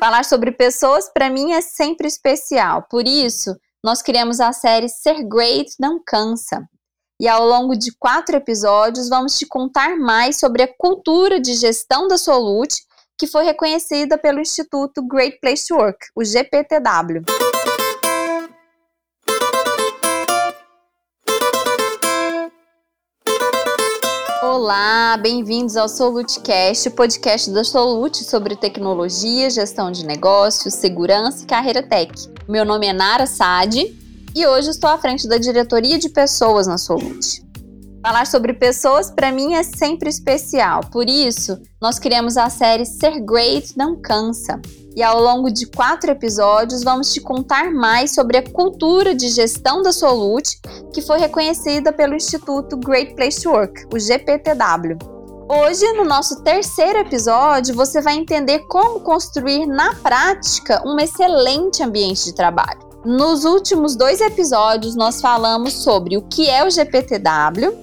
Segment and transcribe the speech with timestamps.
[0.00, 2.86] Falar sobre pessoas para mim é sempre especial.
[2.90, 3.54] Por isso,
[3.84, 6.66] nós criamos a série Ser Great Não Cansa.
[7.20, 12.08] E ao longo de quatro episódios, vamos te contar mais sobre a cultura de gestão
[12.08, 12.82] da Solute,
[13.18, 17.49] que foi reconhecida pelo Instituto Great Place to Work, o GPTW.
[24.42, 31.46] Olá, bem-vindos ao SoluteCast, o podcast da Solute sobre tecnologia, gestão de negócios, segurança e
[31.46, 32.10] carreira tech.
[32.48, 33.94] Meu nome é Nara Sade
[34.34, 37.44] e hoje estou à frente da diretoria de pessoas na Solute.
[38.02, 43.20] Falar sobre pessoas para mim é sempre especial, por isso nós criamos a série Ser
[43.20, 44.58] Great Não Cansa.
[44.96, 49.82] E ao longo de quatro episódios vamos te contar mais sobre a cultura de gestão
[49.82, 50.58] da Solute,
[50.94, 54.96] que foi reconhecida pelo Instituto Great Place to Work, o GPTW.
[55.48, 62.24] Hoje, no nosso terceiro episódio, você vai entender como construir na prática um excelente ambiente
[62.24, 62.88] de trabalho.
[63.04, 67.80] Nos últimos dois episódios, nós falamos sobre o que é o GPTW,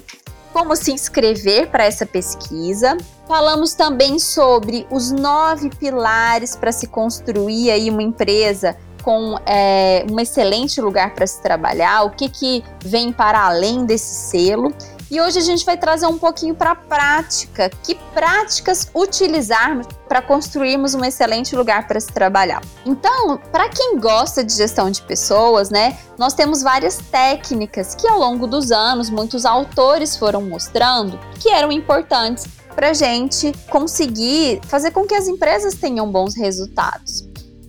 [0.58, 2.98] como se inscrever para essa pesquisa.
[3.28, 10.20] Falamos também sobre os nove pilares para se construir aí uma empresa com é, um
[10.20, 14.74] excelente lugar para se trabalhar, o que, que vem para além desse selo.
[15.10, 17.70] E hoje a gente vai trazer um pouquinho para a prática.
[17.84, 22.62] Que práticas utilizarmos para construirmos um excelente lugar para se trabalhar?
[22.86, 28.20] Então, para quem gosta de gestão de pessoas, né, nós temos várias técnicas que ao
[28.20, 34.92] longo dos anos muitos autores foram mostrando que eram importantes para a gente conseguir fazer
[34.92, 37.28] com que as empresas tenham bons resultados.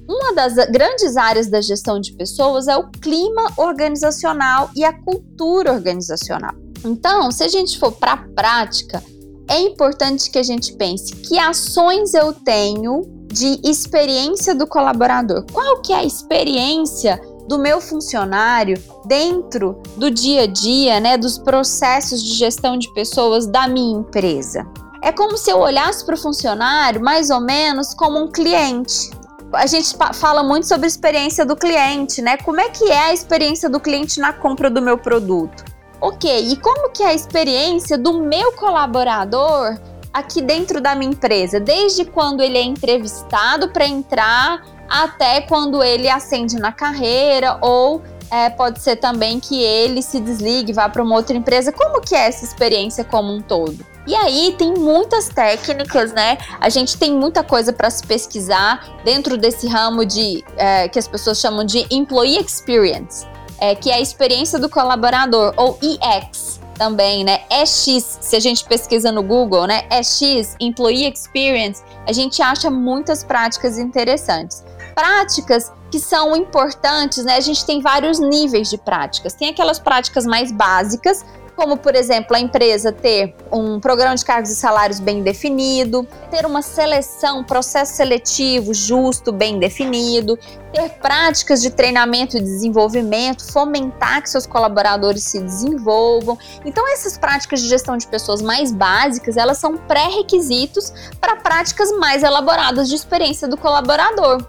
[0.09, 5.73] Uma das grandes áreas da gestão de pessoas é o clima organizacional e a cultura
[5.73, 6.55] organizacional.
[6.85, 9.03] Então, se a gente for para a prática,
[9.49, 15.45] é importante que a gente pense que ações eu tenho de experiência do colaborador.
[15.53, 21.39] Qual que é a experiência do meu funcionário dentro do dia a dia, né, dos
[21.39, 24.67] processos de gestão de pessoas da minha empresa?
[25.03, 29.11] É como se eu olhasse para o funcionário mais ou menos como um cliente.
[29.53, 32.37] A gente fala muito sobre experiência do cliente, né?
[32.37, 35.65] Como é que é a experiência do cliente na compra do meu produto?
[36.01, 39.77] Ok, e como que é a experiência do meu colaborador
[40.13, 41.59] aqui dentro da minha empresa?
[41.59, 48.01] Desde quando ele é entrevistado para entrar até quando ele ascende na carreira ou
[48.31, 51.73] é, pode ser também que ele se desligue, vá para uma outra empresa.
[51.73, 53.85] Como que é essa experiência como um todo?
[54.07, 56.39] E aí tem muitas técnicas, né?
[56.61, 61.09] A gente tem muita coisa para se pesquisar dentro desse ramo de é, que as
[61.09, 63.27] pessoas chamam de employee experience
[63.61, 67.41] é, que é a experiência do colaborador, ou EX também, né?
[67.51, 69.83] EX, se a gente pesquisa no Google, né?
[69.91, 74.65] EX, Employee Experience, a gente acha muitas práticas interessantes.
[74.95, 77.37] Práticas que são importantes, né?
[77.37, 79.35] A gente tem vários níveis de práticas.
[79.35, 81.25] Tem aquelas práticas mais básicas,
[81.59, 86.47] como por exemplo a empresa ter um programa de cargos e salários bem definido, ter
[86.47, 90.39] uma seleção, processo seletivo justo, bem definido,
[90.73, 96.39] ter práticas de treinamento e desenvolvimento, fomentar que seus colaboradores se desenvolvam.
[96.65, 102.23] Então essas práticas de gestão de pessoas mais básicas, elas são pré-requisitos para práticas mais
[102.23, 104.47] elaboradas de experiência do colaborador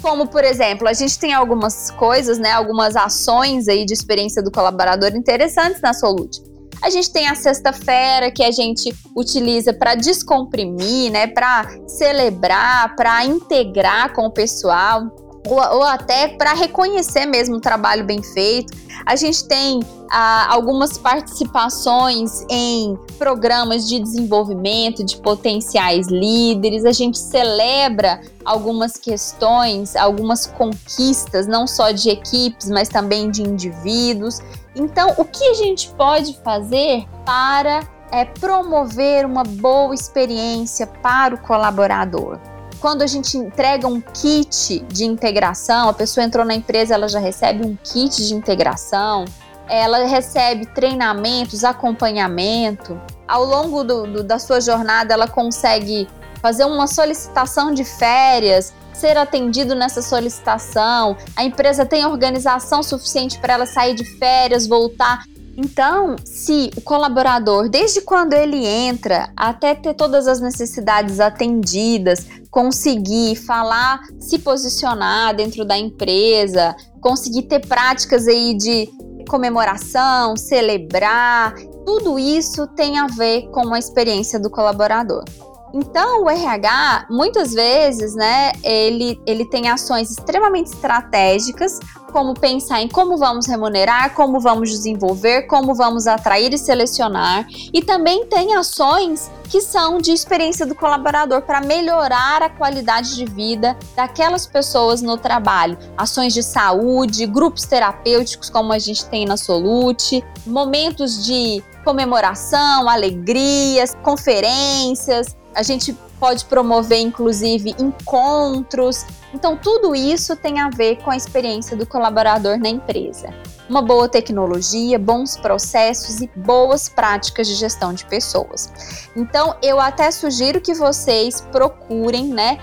[0.00, 4.50] como por exemplo, a gente tem algumas coisas, né, algumas ações aí de experiência do
[4.50, 6.51] colaborador interessantes na Solute.
[6.82, 13.24] A gente tem a sexta-feira que a gente utiliza para descomprimir, né, para celebrar, para
[13.24, 15.02] integrar com o pessoal.
[15.46, 18.72] Ou, ou, até para reconhecer mesmo o trabalho bem feito.
[19.04, 27.18] A gente tem ah, algumas participações em programas de desenvolvimento de potenciais líderes, a gente
[27.18, 34.38] celebra algumas questões, algumas conquistas, não só de equipes, mas também de indivíduos.
[34.76, 37.80] Então, o que a gente pode fazer para
[38.12, 42.38] é, promover uma boa experiência para o colaborador?
[42.82, 47.20] Quando a gente entrega um kit de integração, a pessoa entrou na empresa, ela já
[47.20, 49.24] recebe um kit de integração,
[49.68, 53.00] ela recebe treinamentos, acompanhamento.
[53.28, 56.08] Ao longo do, do, da sua jornada, ela consegue
[56.40, 63.54] fazer uma solicitação de férias, ser atendido nessa solicitação, a empresa tem organização suficiente para
[63.54, 65.22] ela sair de férias, voltar.
[65.56, 73.34] Então, se o colaborador, desde quando ele entra até ter todas as necessidades atendidas, conseguir
[73.34, 78.88] falar, se posicionar dentro da empresa, conseguir ter práticas aí de
[79.26, 81.54] comemoração, celebrar,
[81.86, 85.24] tudo isso tem a ver com a experiência do colaborador.
[85.74, 91.80] Então, o RH, muitas vezes, né, ele, ele tem ações extremamente estratégicas,
[92.12, 97.82] como pensar em como vamos remunerar, como vamos desenvolver, como vamos atrair e selecionar, e
[97.82, 103.76] também tem ações que são de experiência do colaborador para melhorar a qualidade de vida
[103.96, 105.76] daquelas pessoas no trabalho.
[105.96, 113.96] Ações de saúde, grupos terapêuticos, como a gente tem na Solute, momentos de comemoração, alegrias,
[114.02, 119.04] conferências, a gente pode promover, inclusive, encontros.
[119.34, 123.34] Então, tudo isso tem a ver com a experiência do colaborador na empresa.
[123.68, 129.08] Uma boa tecnologia, bons processos e boas práticas de gestão de pessoas.
[129.16, 132.58] Então, eu até sugiro que vocês procurem, né?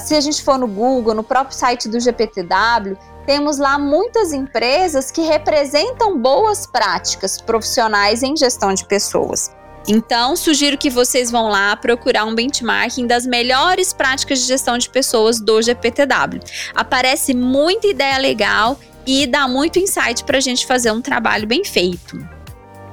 [0.00, 5.10] Se a gente for no Google, no próprio site do GPTW, temos lá muitas empresas
[5.10, 9.50] que representam boas práticas profissionais em gestão de pessoas.
[9.88, 14.88] Então, sugiro que vocês vão lá procurar um benchmarking das melhores práticas de gestão de
[14.88, 16.40] pessoas do GPTW.
[16.74, 21.64] Aparece muita ideia legal e dá muito insight para a gente fazer um trabalho bem
[21.64, 22.18] feito.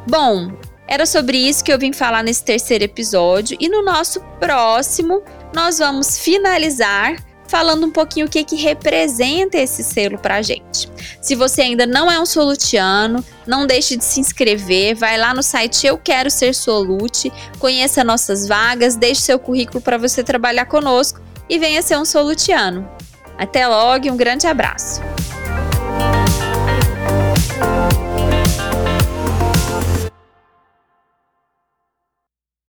[0.08, 0.52] Bom,
[0.88, 5.80] era sobre isso que eu vim falar nesse terceiro episódio e no nosso próximo nós
[5.80, 7.16] vamos finalizar
[7.54, 10.90] falando um pouquinho o que, que representa esse selo para a gente.
[11.22, 15.44] Se você ainda não é um solutiano, não deixe de se inscrever, vai lá no
[15.44, 21.22] site Eu Quero Ser Solute, conheça nossas vagas, deixe seu currículo para você trabalhar conosco
[21.48, 22.90] e venha ser um solutiano.
[23.38, 25.13] Até logo e um grande abraço!